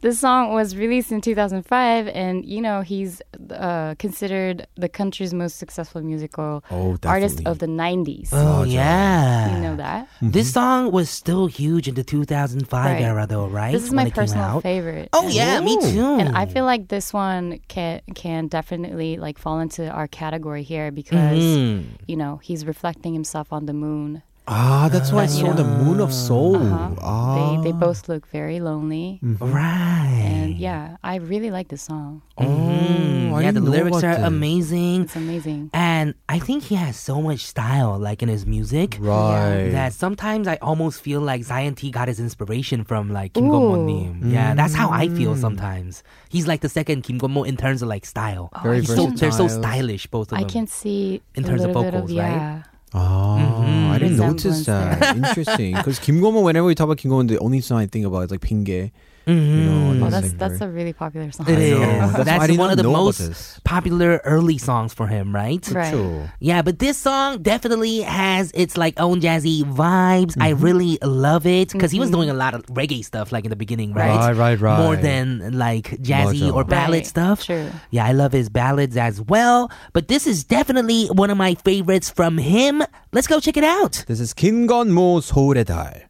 [0.00, 5.58] This song was released in 2005, and you know he's uh, considered the country's most
[5.58, 8.28] successful musical Oh, artist of the 90s.
[8.32, 9.54] Oh yeah.
[9.56, 10.08] You know that?
[10.22, 13.02] This song was still huge in the 2005 Right.
[13.02, 13.72] era, though, right?
[13.72, 15.08] This is When my it personal favorite.
[15.12, 16.04] Oh And- yeah, me too.
[16.20, 20.90] And I feel like this one can can definitely like fall into our category here
[20.90, 21.84] because Mhm.
[22.06, 24.22] you know he's reflecting himself on the moon.
[24.50, 26.56] Ah, that's why I saw the Moon of Seoul.
[26.56, 26.94] Uh-huh.
[27.02, 27.60] Ah.
[27.60, 30.24] They they both look very lonely, right.
[30.24, 32.22] and yeah, I really like the song.
[32.40, 34.24] Oh, I yeah, the lyrics are this.
[34.24, 35.02] amazing.
[35.02, 35.68] It's amazing.
[35.74, 39.68] And I think he has so much style, like in his music, Right.
[39.68, 43.52] that sometimes I almost feel like Zion T got his inspiration from like Kim Ooh.
[43.52, 44.32] Gun-mo-nim.
[44.32, 45.40] Yeah, that's how I feel Mm.
[45.44, 46.02] sometimes.
[46.32, 48.48] He's like the second Kim Gun-mo in terms of like style.
[48.64, 50.48] Very He's so, they're so stylish, both of I them.
[50.48, 52.64] I can see In a terms of little bit vocals, of, right?
[52.94, 53.90] Ah, Mhm.
[53.90, 55.16] I didn't notice that.
[55.16, 55.74] Interesting.
[55.76, 58.24] Because Kim Gun-mo, whenever we talk about Kim Gun-mo, the only song I think about
[58.24, 58.90] is like Pinggye.
[59.28, 59.58] Mm-hmm.
[59.58, 60.02] You know, mm-hmm.
[60.04, 61.50] Oh, that's that's a really popular song.
[61.50, 61.78] It is.
[61.78, 65.60] That's, that's one of the most popular early songs for him, right?
[65.68, 65.92] Right.
[65.92, 66.24] True.
[66.40, 70.32] Yeah, but this song definitely has its like own jazzy vibes.
[70.32, 70.42] Mm-hmm.
[70.42, 71.94] I really love it because mm-hmm.
[71.96, 72.16] he was mm-hmm.
[72.16, 74.16] doing a lot of reggae stuff like in the beginning, right?
[74.16, 74.78] Right, right, right.
[74.80, 76.54] More than like jazzy Mojo.
[76.54, 77.06] or ballad right.
[77.06, 77.42] stuff.
[77.42, 77.70] Sure.
[77.90, 79.70] Yeah, I love his ballads as well.
[79.92, 82.82] But this is definitely one of my favorites from him.
[83.12, 84.04] Let's go check it out.
[84.08, 86.07] This is Kim Gun-mo Seoul의 Dal.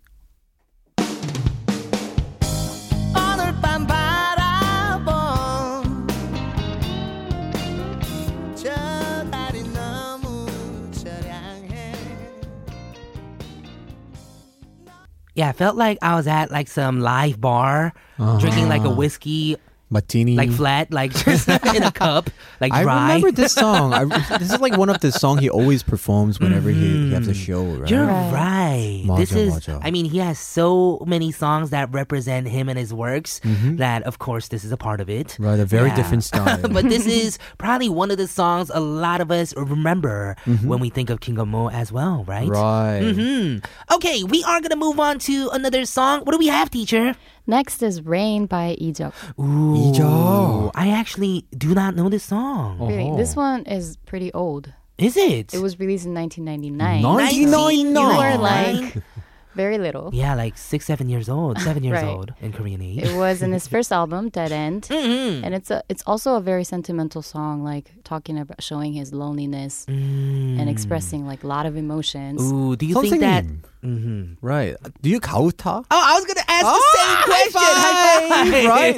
[15.38, 17.94] Yeah, I felt like I was at like some live bar
[18.40, 18.96] drinking like a uh-huh.
[18.96, 19.54] whiskey
[19.90, 23.94] Martini, like flat, like just in a cup, like I remember this song.
[23.94, 24.04] I,
[24.38, 26.74] this is like one of the songs he always performs whenever mm.
[26.74, 27.40] he, he has a mm-hmm.
[27.40, 27.64] show.
[27.64, 27.90] Right?
[27.90, 29.04] You're right.
[29.16, 29.68] This is.
[29.68, 33.40] I mean, he has so many songs that represent him and his works.
[33.40, 33.76] Mm-hmm.
[33.76, 35.36] That of course this is a part of it.
[35.38, 35.96] Right, a very yeah.
[35.96, 36.68] different style.
[36.68, 40.68] but this is probably one of the songs a lot of us remember mm-hmm.
[40.68, 42.24] when we think of King of Mo as well.
[42.24, 42.48] Right.
[42.48, 43.00] Right.
[43.02, 43.94] Mm-hmm.
[43.94, 46.20] Okay, we are gonna move on to another song.
[46.22, 47.16] What do we have, teacher?
[47.48, 49.14] Next is Rain by Lee Juck.
[49.40, 52.76] Ooh, I actually do not know this song.
[52.78, 52.88] Oh.
[52.88, 53.16] Really?
[53.16, 54.74] This one is pretty old.
[54.98, 55.54] Is it?
[55.54, 57.02] It was released in 1999.
[57.02, 57.94] 1999.
[57.94, 59.02] You were like
[59.54, 60.10] very little.
[60.12, 62.12] Yeah, like six, seven years old, seven years right.
[62.12, 63.02] old in Korean age.
[63.02, 65.42] It was in his first album, Dead End, mm-hmm.
[65.42, 69.86] and it's a it's also a very sentimental song, like talking about showing his loneliness
[69.88, 70.60] mm.
[70.60, 72.42] and expressing like a lot of emotions.
[72.42, 73.08] Ooh, do you 선생님.
[73.08, 73.44] think that?
[73.83, 74.37] Mhm.
[74.41, 74.77] Right.
[75.01, 75.83] Do you 가우타?
[75.83, 77.73] Oh, I was gonna ask the Oh, same question.
[77.83, 78.95] high five, right?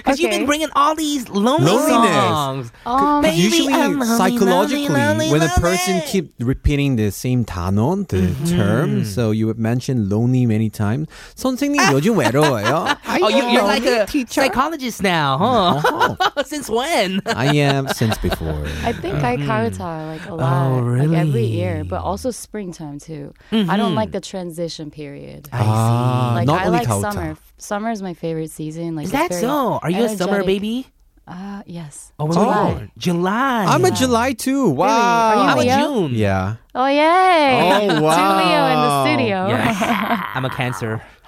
[0.00, 0.46] Because you've been Okay.
[0.48, 2.16] bringing all these lonely Loneliness.
[2.32, 2.72] songs.
[2.86, 6.08] Um, Baby, Usually, I'm lonely, psychologically, lonely, lonely, when a person lonely.
[6.08, 11.06] keep repeating the same 단어, the term, so you would mention lonely many times.
[11.36, 12.96] 선생님 요즘 외로워요?
[13.20, 14.40] Oh, you, you're like a teacher.
[14.40, 16.16] psychologist now, huh?
[16.32, 17.20] Oh, Since when?
[17.28, 18.64] I am since before.
[18.88, 21.60] I think I kauta like a lot, Oh, like every really?
[21.60, 23.36] year, but also springtime too.
[23.79, 24.13] I don't like hmm.
[24.13, 25.49] the transition period.
[25.51, 25.65] I see.
[25.67, 27.37] Ah, Like not I only like summer.
[27.57, 28.95] Summer is my favorite season.
[28.95, 29.79] Like Is that so?
[29.81, 30.87] Are you a summer baby?
[31.29, 32.13] Ah, uh, yes.
[32.17, 32.87] Oh, July.
[32.87, 33.65] Oh, July.
[33.65, 34.69] I'm a July too.
[34.69, 34.85] Wow.
[34.87, 35.01] Really?
[35.01, 35.73] Are you I'm Leo?
[35.73, 36.15] a June.
[36.15, 36.55] Yeah.
[36.73, 37.89] Oh, yay.
[37.89, 38.15] Oh, wow.
[38.15, 39.47] Two Leo in the studio.
[39.49, 40.23] Yes.
[40.35, 41.01] I'm a cancer.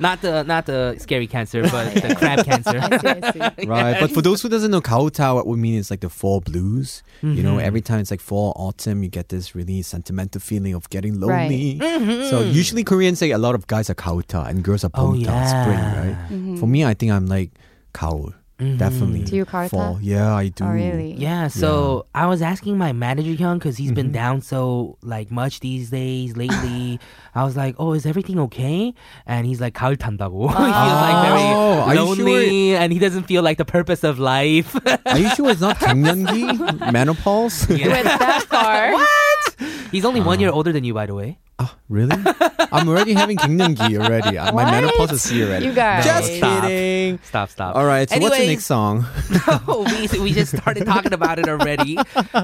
[0.00, 2.80] not the not the scary cancer, but the crab cancer.
[2.82, 3.66] I see, I see.
[3.68, 4.00] Right.
[4.00, 7.04] But for those who doesn't know Kautau, what would mean is like the fall blues.
[7.22, 7.36] Mm-hmm.
[7.36, 7.66] You know, mm-hmm.
[7.66, 11.78] every time it's like fall, autumn, you get this really sentimental feeling of getting lonely.
[11.80, 12.00] Right.
[12.00, 12.30] Mm-hmm.
[12.30, 15.14] So usually Koreans say a lot of guys are Kautau and girls are Pongta, oh,
[15.14, 15.46] yeah.
[15.46, 16.18] spring, right?
[16.30, 16.56] Mm-hmm.
[16.56, 17.52] For me, I think I'm like–
[17.93, 18.33] 가을.
[18.57, 19.23] Definitely.
[19.23, 19.69] Do you 가을타?
[19.69, 19.99] fall.
[20.01, 20.63] Yeah, I do.
[20.63, 21.11] Oh really?
[21.19, 25.59] Yeah, so I was asking my manager Hyun because he's been down so like much
[25.59, 26.97] these days lately.
[27.35, 28.93] I was like, "Oh, is everything okay?"
[29.27, 32.99] And he's like, "가을 탄다고." he feels like Oh, very are you lonely, and he
[32.99, 34.71] doesn't feel like the purpose of life.
[35.05, 36.79] Are you sure it's not 갱년기?
[36.95, 37.67] Menopause?
[37.67, 38.95] Went that far.
[39.90, 41.38] He's only one year older than you, by the way.
[41.58, 42.16] Ah, really?
[42.72, 44.36] I'm already having Gyeongnyeonggi already.
[44.38, 45.66] My menopause is here already.
[45.66, 46.04] You guys.
[46.04, 46.62] Just Stop.
[46.62, 47.18] kidding.
[47.22, 47.76] Stop, stop.
[47.76, 48.08] All right.
[48.08, 49.04] So what's the next song?
[49.66, 51.98] No, we, we just started talking about it already.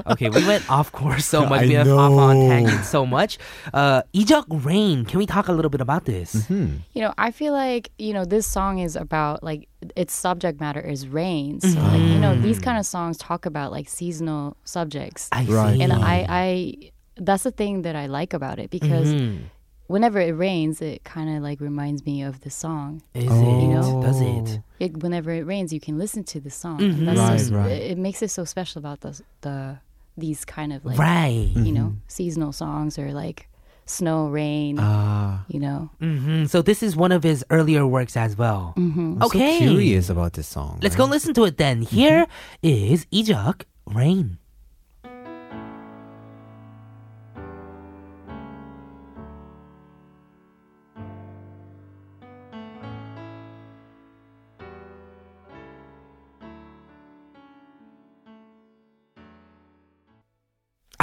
[0.07, 1.61] Okay, we went off course so much.
[1.61, 3.37] I we went off on tangent so much.
[3.73, 4.01] Uh,
[4.49, 6.35] Rain, can we talk a little bit about this?
[6.35, 6.77] Mm-hmm.
[6.93, 10.81] You know, I feel like, you know, this song is about like its subject matter
[10.81, 11.61] is rain.
[11.61, 12.63] So like, you know, these mm.
[12.63, 15.29] kind of songs talk about like seasonal subjects.
[15.31, 15.81] I see.
[15.81, 19.39] and I I that's the thing that I like about it because Mhm.
[19.87, 23.01] whenever it rains, it kind of like reminds me of the song.
[23.13, 23.41] Is Oh.
[23.41, 23.61] it?
[23.63, 24.01] You know?
[24.01, 24.59] Does it?
[24.79, 26.79] It, whenever it rains, you can listen to the song.
[26.79, 26.97] Mhm.
[26.99, 27.71] And that's Right, just, right.
[27.71, 29.77] It, it makes it so special about the the
[30.17, 31.51] these kind of like Right.
[31.55, 33.47] you know seasonal songs or like
[33.85, 35.89] snow, rain, Ah, you know.
[35.99, 38.73] hmm So this is one of his earlier works as well.
[38.75, 39.59] hmm Okay.
[39.59, 40.79] so curious about this song.
[40.81, 41.83] Let's go listen to it then.
[41.83, 42.25] Here
[42.61, 44.39] is Lee Juck, Rain.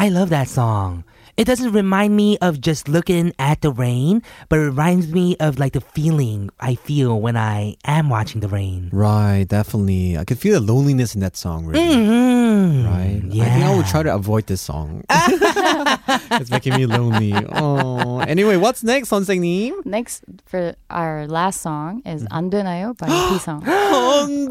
[0.05, 1.05] I love that song.
[1.39, 5.59] It doesn't remind me of just looking at the rain, but it reminds me of
[5.59, 8.91] like the feeling I feel when I am watching the rain.
[8.93, 10.19] Right, definitely.
[10.19, 11.89] I could feel the loneliness in that song, really.
[11.89, 12.85] Mm-hmm.
[12.85, 13.23] Right?
[13.33, 13.45] Yeah.
[13.45, 15.05] I think I will try to avoid this song.
[15.09, 17.33] it's making me lonely.
[17.33, 18.21] Oh.
[18.21, 19.87] Anyway, what's next, 선생님?
[19.87, 22.37] Next for our last song is mm-hmm.
[22.37, 23.65] "Andenayo" by Wheesung.
[23.65, 24.49] 안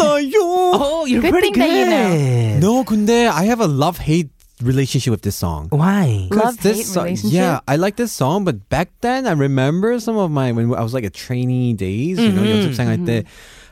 [0.00, 1.68] Oh, you're good pretty good.
[1.68, 2.58] You know.
[2.58, 4.30] No, Kunde, I have a love hate
[4.61, 5.67] relationship with this song.
[5.69, 6.27] Why?
[6.31, 7.37] 'Cause Love this hate song- relationship.
[7.37, 10.81] Yeah, I like this song, but back then I remember some of my when I
[10.81, 12.73] was like a trainee days, you know, Mm-hmm.
[12.73, 13.25] 연습생 할 때.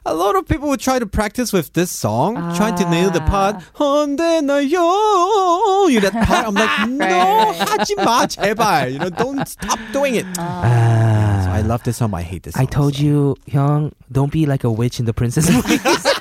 [0.08, 3.22] A lot of people would try to practice with this song, trying to nail the
[3.26, 3.58] part.
[3.74, 4.06] Ah.
[4.06, 5.90] 안 되나요?
[5.90, 6.46] You know, that part.
[6.46, 7.58] I'm like, no, right.
[7.74, 8.94] 하지 마, 제발.
[8.94, 10.28] You know, don't stop doing it.
[10.38, 11.42] Ah.
[11.46, 12.62] So I love this song, but I hate this song.
[12.62, 15.82] I told you, Hyung, don't be like a witch in the princess movie.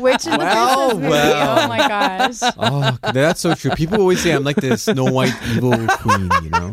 [0.00, 1.08] Which in the Well, princess movie?
[1.08, 1.58] well.
[1.64, 2.38] Oh my gosh.
[2.58, 3.70] Oh, that's so true.
[3.72, 6.70] People always say I'm like the Snow White evil queen, you know?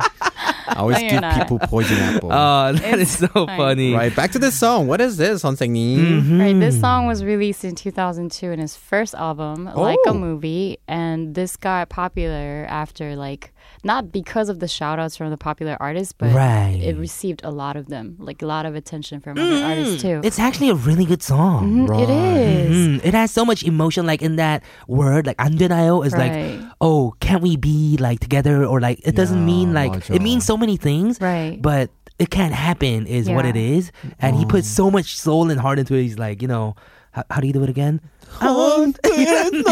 [0.66, 1.38] I always No, you're give not.
[1.38, 2.30] people poison apple.
[2.34, 3.58] oh, that is so fine.
[3.58, 3.94] funny.
[3.94, 4.88] right, back to this song.
[4.88, 5.98] What is this, 선생님?
[6.00, 6.40] Mm-hmm.
[6.42, 10.12] Right, this song was released in 2002 in his first album, Like Oh.
[10.12, 15.30] a Movie, and this got popular after like not because of the shout outs from
[15.30, 16.80] the popular artists, but Right.
[16.82, 20.22] it received a lot of them, like a lot of attention from other artists too.
[20.24, 21.88] It's actually a really good song.
[21.88, 22.76] Mhm, It is.
[22.78, 23.06] Mhm.
[23.06, 26.60] It has so much emotion, like in that word, like 안 되나요 is like, Right.
[26.82, 28.64] oh, can't we be like together?
[28.66, 30.16] Or like, it doesn't Yeah, mean like, 맞아.
[30.16, 31.60] it means so many things, Right.
[31.62, 33.52] but it can't happen is what Yeah.
[33.52, 33.92] it is.
[34.20, 36.04] And he puts so much soul and heart into it.
[36.04, 36.76] He's like, you know,
[37.12, 38.00] how, how do you do it again?
[38.41, 39.63] exactly.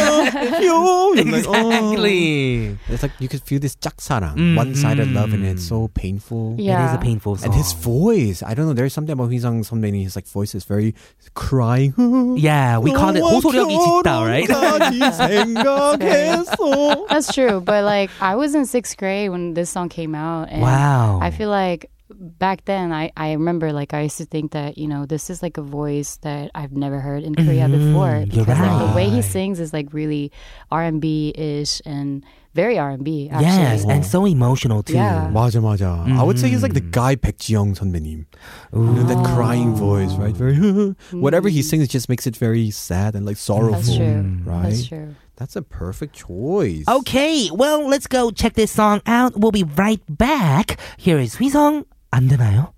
[1.30, 2.76] Like, oh.
[2.88, 5.68] It's like you could feel this jaksara, mm, one-sided love, and it's mm.
[5.68, 6.56] so painful.
[6.58, 6.82] Yeah.
[6.82, 7.46] It is a painful song.
[7.46, 8.72] And his voice, I don't know.
[8.72, 10.94] There's something about Wheesung His like voice is very
[11.34, 11.94] crying.
[12.38, 14.48] yeah, we call it right?
[17.08, 17.60] That's true.
[17.60, 21.20] But like, I was in sixth grade when this song came out, and wow.
[21.22, 24.88] I feel like back then I, I remember like I used to think that you
[24.88, 27.92] know this is like a voice that I've never heard in Korea mm-hmm.
[27.92, 28.72] before because right.
[28.72, 30.32] like, the way he sings is like really
[30.70, 32.24] R&B ish and
[32.54, 33.46] very R&B actually.
[33.46, 34.94] Yes, and so emotional too.
[34.94, 35.28] Yeah.
[35.30, 36.04] 맞아 맞아.
[36.04, 36.18] Mm-hmm.
[36.18, 36.90] I would say he's like the mm.
[36.90, 38.24] guy 백지영 선배님.
[38.72, 40.34] You know, that crying voice, right?
[40.34, 40.56] Very
[41.12, 41.64] whatever he mm.
[41.64, 44.24] sings it just makes it very sad and like sorrowful, That's true.
[44.24, 44.46] Mm.
[44.46, 44.62] right?
[44.72, 45.14] That's true.
[45.36, 46.88] That's a perfect choice.
[46.88, 49.36] Okay, well, let's go check this song out.
[49.36, 50.80] We'll be right back.
[50.96, 52.72] Here is Wheesung 안 되나요?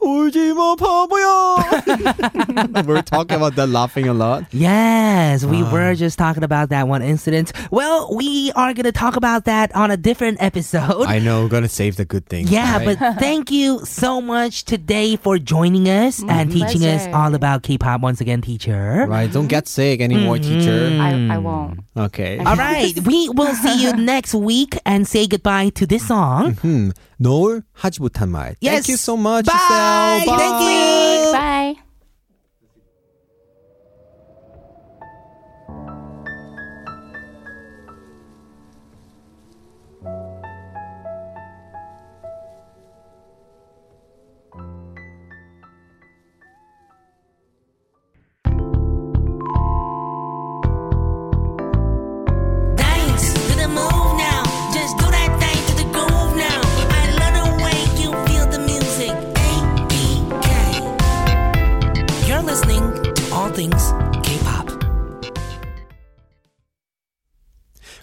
[0.00, 1.82] 울지 마 바보야.
[2.86, 4.44] We're talking about that laughing a lot.
[4.52, 7.52] Yes, we were just talking about that one incident.
[7.70, 11.06] Well, we are going to talk about that on a different episode.
[11.06, 12.50] I know, gonna save the good things.
[12.50, 12.98] yeah, right?
[12.98, 17.16] but thank you so much today for joining us and teaching us pleasure.
[17.16, 19.06] all about K-pop once again, teacher.
[19.08, 20.96] right, don't get sick anymore, teacher.
[21.00, 21.80] I, I won't.
[21.96, 22.38] Okay.
[22.38, 26.54] All right, we will see you next week and say goodbye to this song.
[26.54, 26.90] Hmm.
[27.17, 28.55] 노을 하지 못한 말.
[28.61, 28.85] Yes.
[28.85, 30.19] Thank you so much, Bye.
[30.19, 30.37] Giselle.
[30.37, 31.31] Thank you.
[31.31, 31.84] Bye.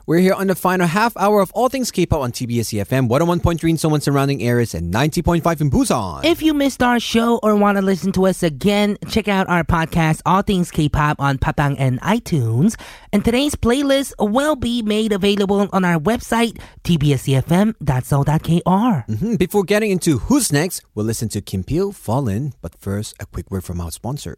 [0.07, 3.71] We're here on the final half hour of All Things K-pop on TBS EFM, 101.3
[3.71, 6.25] in Seoul and surrounding areas, and 90.5 in Busan.
[6.25, 9.65] If you missed our show or want to listen to us again, check out our
[9.65, 12.79] podcast, All Things K-Pop, on Podbbang and iTunes.
[13.12, 19.12] And today's playlist will be made available on our website, tbsefm.seoul.kr.
[19.12, 19.38] Mhm.
[19.38, 22.53] Before getting into who's next, we'll listen to Kim Feel, Fallen.
[22.61, 24.37] But first, a quick word from our sponsors.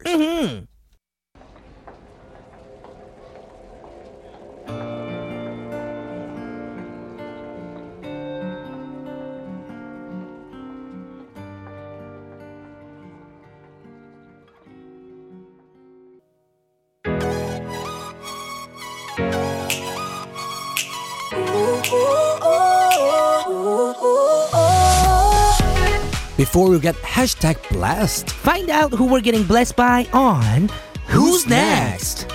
[26.37, 30.71] Before we get hashtag blessed, Find out who we're getting blessed by on
[31.09, 32.27] Who's, Next?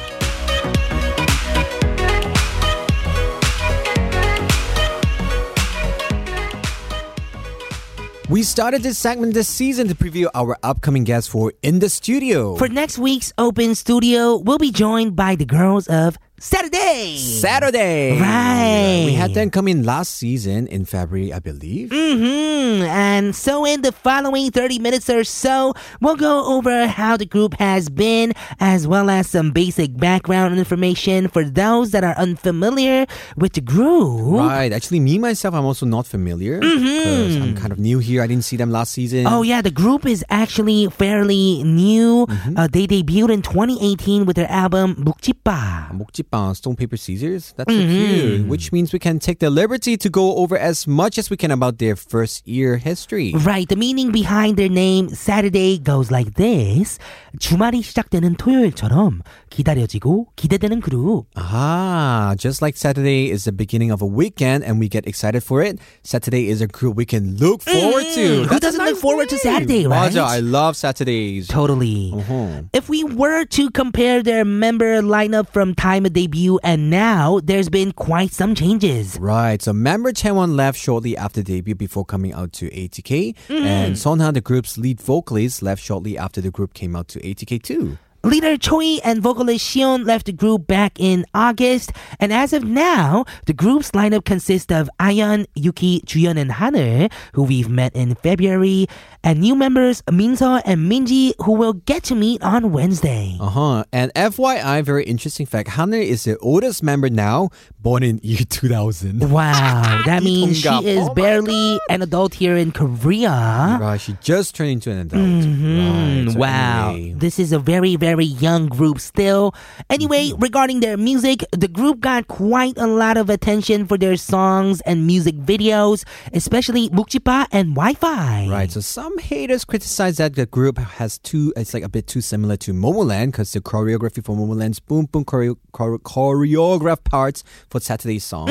[8.30, 12.56] we started this segment this season to preview our upcoming guests for In the Studio.
[12.58, 17.17] For next week's open studio, we'll be joined by the girls of Saturday.
[17.17, 18.21] Saturday.
[18.21, 19.05] Right.
[19.07, 21.89] We had them come in last season in February, I believe.
[21.91, 27.25] hmm And so, in the following 30 minutes or so, we'll go over how the
[27.25, 33.07] group has been, as well as some basic background information for those that are unfamiliar
[33.39, 34.37] with the group.
[34.37, 34.73] Right.
[34.73, 38.21] Actually, me myself, I'm also not familiar because I'm kind of new here.
[38.21, 39.27] I didn't see them last season.
[39.27, 42.27] Oh yeah, the group is actually fairly new.
[42.57, 45.89] Uh, they debuted in 2018 with their album 묵지빠.
[45.95, 47.55] 목지 빵, stone paper scissors.
[47.57, 48.47] That's so cute.
[48.47, 51.51] Which means we can take the liberty to go over as much as we can
[51.51, 53.33] about their first year history.
[53.35, 56.99] Right, the meaning behind their name Saturday goes like this.
[57.39, 61.27] 주말이 시작되는 토요일처럼 기다려지고 기대되는 그룹.
[61.37, 65.63] Ah, just like Saturday is the beginning of a weekend and we get excited for
[65.63, 68.45] it, Saturday is a group we can look forward to.
[68.45, 69.43] Who That's a doesn't look nice forward to name.
[69.43, 70.13] Saturday, right?
[70.13, 71.49] 맞아, I love Saturdays.
[71.49, 72.13] Totally.
[72.15, 72.63] Uh-huh.
[72.73, 77.69] If we were to compare their member lineup from time of debut and now, there's
[77.69, 79.19] been quite some changes.
[79.21, 84.33] Right, so member Chaewon left shortly after debut before coming out to ATK, and Sonha,
[84.33, 87.99] the group's lead vocalist, left shortly after the group came out to ATK too.
[88.24, 93.24] Leader Choi and vocalist Xion left the group back in August, and as of now,
[93.46, 98.88] the group's lineup consists of Ayeon, Yuki, Juyeon, and Hanul, who we've met in February,
[99.24, 103.38] and new members Minso and Minji, who we'll get to meet on Wednesday.
[103.40, 103.84] Uh huh.
[103.94, 109.32] And FYI, very interesting fact: Hanul is the oldest member now, born in year 2000.
[109.32, 113.78] Wow, that means she is oh barely an adult here in Korea.
[113.80, 115.22] Right, she just turned into an adult.
[115.22, 116.26] Mm-hmm.
[116.26, 116.34] Right.
[116.34, 117.14] So wow, anyway.
[117.18, 119.54] this is a very very young group still.
[119.90, 120.42] Anyway, Mm-hmm.
[120.42, 125.06] regarding their music, the group got quite a lot of attention for their songs and
[125.08, 128.48] music videos, especially Mukjipa and Wi-Fi.
[128.50, 132.22] Right, so some haters criticize that the group has too, it's like a bit too
[132.22, 137.80] similar to Momoland because the choreography for Momoland's boom boom choreo- chore- choreographed parts for
[137.80, 138.50] Saturday songs.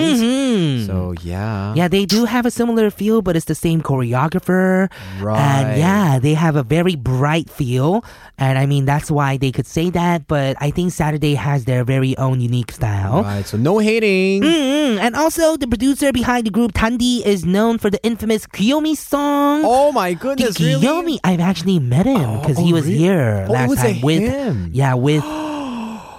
[0.86, 1.74] So yeah.
[1.74, 4.90] Yeah, they do have a similar feel, but it's the same choreographer.
[5.20, 5.38] Right.
[5.40, 8.04] And yeah, they have a very bright feel.
[8.38, 10.26] And I mean, that's why they could say that.
[10.26, 13.22] But I think Saturday has their very own unique style.
[13.22, 14.42] Right, so no hating.
[14.42, 18.96] Mm, and also, the producer behind the group Tandi is known for the infamous Kiyomi
[18.96, 19.62] song.
[19.64, 20.84] Oh my goodness, really?
[20.86, 22.98] Kiyomi, I've actually met him because Oh, he was really?
[22.98, 24.70] here Oh, last time with him?
[24.72, 25.22] yeah with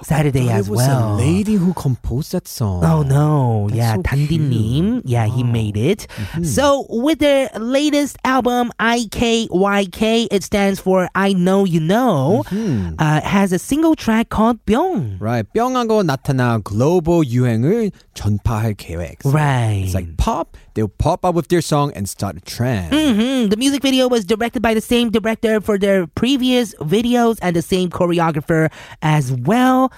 [0.08, 1.14] Saturday Thought as it was well.
[1.14, 2.84] a lady who composed that song.
[2.84, 6.06] Oh no, That's yeah, so Tandinim, yeah, he made it.
[6.16, 6.44] Mm-hmm.
[6.44, 12.94] So with their latest album, IKYK, it stands for I Know You Know, Mm-hmm.
[12.98, 15.16] uh, has a single track called Byung.
[15.20, 19.18] Right, 뿅하고 나타나 글로벌 유행을 전파할 계획.
[19.24, 19.84] Right.
[19.84, 22.93] It's like pop, they'll pop up with their song and start a trend.
[22.93, 27.53] hmm The music video was directed by the same director for their previous videos and
[27.53, 29.91] the same choreographer as well.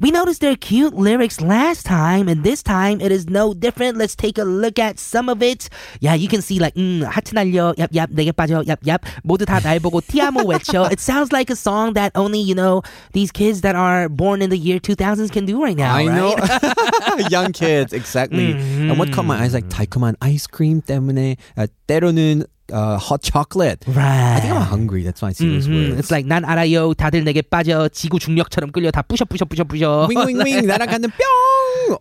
[0.00, 3.98] We noticed their cute lyrics last time, and this time it is no different.
[3.98, 5.68] Let's take a look at some of it.
[6.00, 8.98] Yeah, you can see like, 음, 하트 날려, 얍, 얍, 내게 빠져, 얍, 얍.
[9.22, 10.90] 모두 다 날 보고 티아모 외쳐.
[10.90, 14.50] It sounds like a song that only, you know, these kids that are born in
[14.50, 16.16] the year 2000s can do right now, I right?
[16.16, 17.28] know.
[17.30, 18.52] Young kids, exactly.
[18.54, 23.84] And what caught my eyes like 달콤한 ice-cream 때문에 uh, 때로는 uh, hot chocolate.
[23.86, 24.36] Right.
[24.36, 25.02] I think I'm hungry.
[25.04, 25.74] That's why I see those Mhm.
[25.74, 25.98] words.
[26.00, 30.08] It's like 난 알아요 다들 내게 빠져 지구 중력처럼 끌려 다 부셔 부셔 부셔 부셔
[30.08, 31.18] wing wing wing 날아가는 뿅.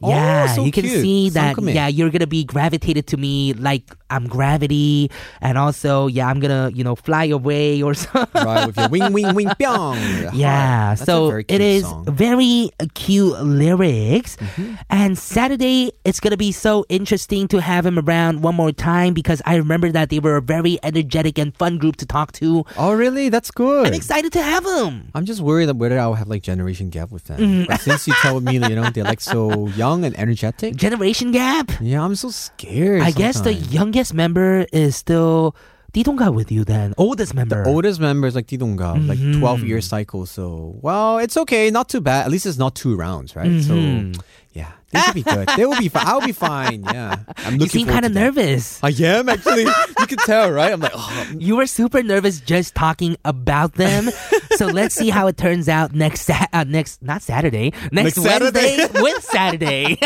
[0.01, 1.01] Yeah, oh, so you can cute.
[1.01, 1.55] see that.
[1.55, 1.73] 상큼해.
[1.75, 5.11] Yeah, you're gonna be gravitated to me like I'm gravity,
[5.41, 8.43] and also yeah, I'm gonna you know fly away or something.
[8.43, 9.97] right with your wing wing wing 뿅.
[10.33, 12.05] Yeah, That's a so very it cute is song.
[12.05, 12.15] Mm-hmm.
[12.15, 14.37] very uh, cute lyrics.
[14.89, 19.41] And Saturday, it's gonna be so interesting to have him around one more time because
[19.45, 22.65] I remember that they were a very energetic and fun group to talk to.
[22.77, 23.29] Oh really?
[23.29, 23.87] That's good.
[23.87, 25.11] I'm excited to have him.
[25.13, 27.39] I'm just worried that whether I'll have like generation gap with them.
[27.39, 27.67] Mm.
[27.67, 30.76] But since you told me, you know, they're like so young and energetic.
[30.76, 31.70] Generation gap.
[31.80, 33.02] Yeah, I'm so scared.
[33.02, 35.54] I guess the youngest member is still
[35.92, 36.92] Didonga with you then.
[36.98, 37.64] Oldest member.
[37.64, 39.40] The oldest member is like Didonga, like Mm-hmm.
[39.40, 40.26] 12 year cycle.
[40.26, 41.70] So, well, it's okay.
[41.70, 42.26] Not too bad.
[42.26, 43.48] At least it's not two rounds, right?
[43.50, 44.12] Mm-hmm.
[44.12, 44.22] So,
[44.92, 45.48] They should be good.
[45.56, 46.06] They will be fine.
[46.06, 46.82] I'll be fine.
[46.84, 47.16] Yeah.
[47.16, 48.78] I'm looking You looking seem kind of nervous.
[48.84, 49.62] I am actually.
[49.64, 50.72] You can tell, right?
[50.72, 54.10] I'm like, oh, You were super nervous just talking about them.
[54.56, 58.22] so let's see how it turns out next sa- uh, next not Saturday, next, Next
[58.22, 58.76] Saturday.
[58.78, 59.98] Wednesday with Saturday.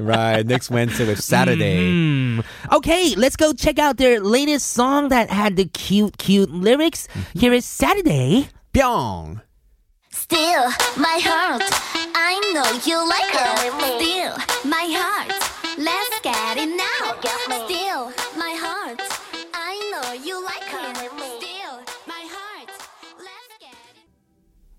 [0.00, 0.44] right.
[0.44, 1.78] Next Wednesday with Saturday.
[1.90, 2.40] Hmm.
[2.72, 7.06] Okay, let's go check out their latest song that had the cute, cute lyrics.
[7.08, 7.38] Mm-hmm.
[7.38, 8.48] Here is Saturday.
[8.74, 9.42] Pyong.
[10.10, 10.64] Still,
[10.98, 12.17] my heart, I
[12.58, 14.00] know you like her.
[14.00, 14.34] Still,
[14.64, 15.37] my heart,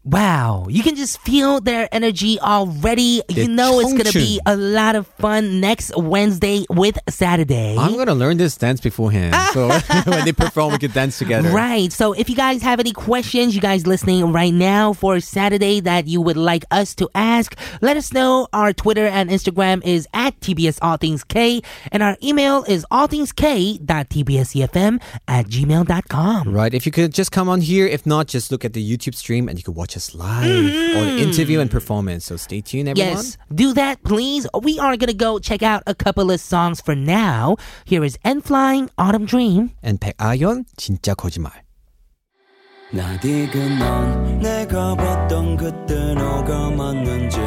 [0.10, 3.22] Wow, you can just feel their energy already.
[3.30, 7.78] You know it's gonna be a lot of fun next Wednesday with Saturday.
[7.78, 9.70] I'm gonna learn this dance beforehand, so
[10.10, 11.50] when they perform, we can dance together.
[11.50, 11.94] Right.
[11.94, 16.08] So if you guys have any questions, you guys listening right now for Saturday that
[16.08, 18.48] you would like us to ask, let us know.
[18.52, 25.02] Our Twitter and Instagram is at TBS All Things K, and our email is allthingsk.tbsefm
[25.28, 26.52] at gmail.com.
[26.52, 26.74] Right.
[26.74, 27.86] If you could just come on here.
[27.86, 31.05] If not, just look at the YouTube stream and you could watch us live or
[31.05, 32.25] the interview and performance.
[32.25, 33.17] So stay tuned, everyone.
[33.17, 34.47] Yes, do that, please.
[34.63, 37.57] We are gonna go check out a couple of songs for now.
[37.85, 39.71] Here is N Flying Autumn Dream.
[39.83, 41.65] And 백아연 진짜 거짓말.
[42.93, 47.39] 나디그 넌 내가 봤던 그때 너가 맞는지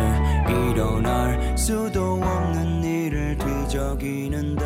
[0.50, 4.66] 일어날 수도 없는 일을 뒤적이는데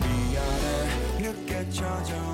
[0.00, 2.25] 미안해 늦게 찾아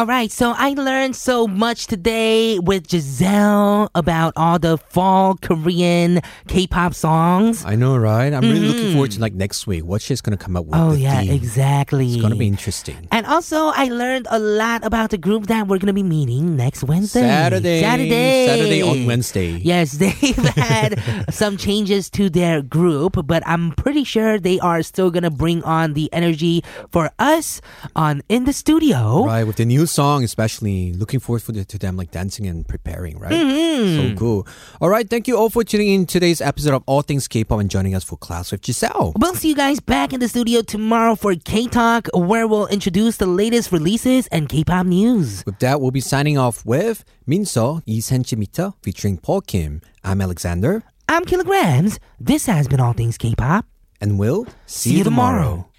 [0.00, 6.22] All right, so I learned so much today with Jiselle about all the fall Korean
[6.48, 7.66] K-pop songs.
[7.66, 8.32] I know, right?
[8.32, 9.16] I'm really looking forward mm-hmm.
[9.16, 9.84] to like next week.
[9.84, 10.74] What she's gonna come up with.
[10.74, 11.32] Oh the yeah, theme.
[11.32, 12.14] exactly.
[12.14, 13.08] It's gonna be interesting.
[13.12, 16.82] And also, I learned a lot about the group that we're gonna be meeting next
[16.82, 17.20] Wednesday.
[17.20, 17.82] Saturday.
[17.82, 18.46] Saturday.
[18.46, 19.50] Saturday on Wednesday.
[19.58, 20.14] Yes, they've
[20.56, 20.96] had
[21.28, 25.92] some changes to their group, but I'm pretty sure they are still gonna bring on
[25.92, 27.60] the energy for us
[27.94, 29.26] on in the studio.
[29.26, 32.66] Right, with the new song, especially looking forward for the, to them like dancing and
[32.66, 33.32] preparing, right?
[33.32, 34.12] Mm-hmm.
[34.12, 34.46] So cool.
[34.80, 37.70] All right, thank you all for tuning in today's episode of All Things K-pop and
[37.70, 39.12] joining us for class with Jiselle.
[39.18, 43.16] We'll see you guys back in the studio tomorrow for K Talk, where we'll introduce
[43.16, 45.44] the latest releases and K-pop news.
[45.46, 49.80] With that, we'll be signing off with Minso 2cm featuring Paul Kim.
[50.04, 51.98] I'm Alexander, I'm Killagramz.
[52.18, 53.66] This has been All Things K-pop.
[54.00, 55.69] and we'll see, See you tomorrow.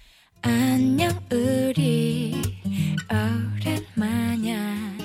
[0.42, 2.42] 안녕 우리.
[3.10, 4.96] 오랜만야.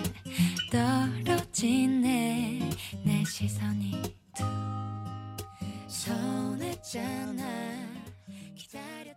[0.71, 2.69] 떨어지네.
[3.03, 4.01] 내 시선이
[4.35, 4.43] 두
[5.87, 7.43] 손했잖아.
[8.55, 9.16] 기다렸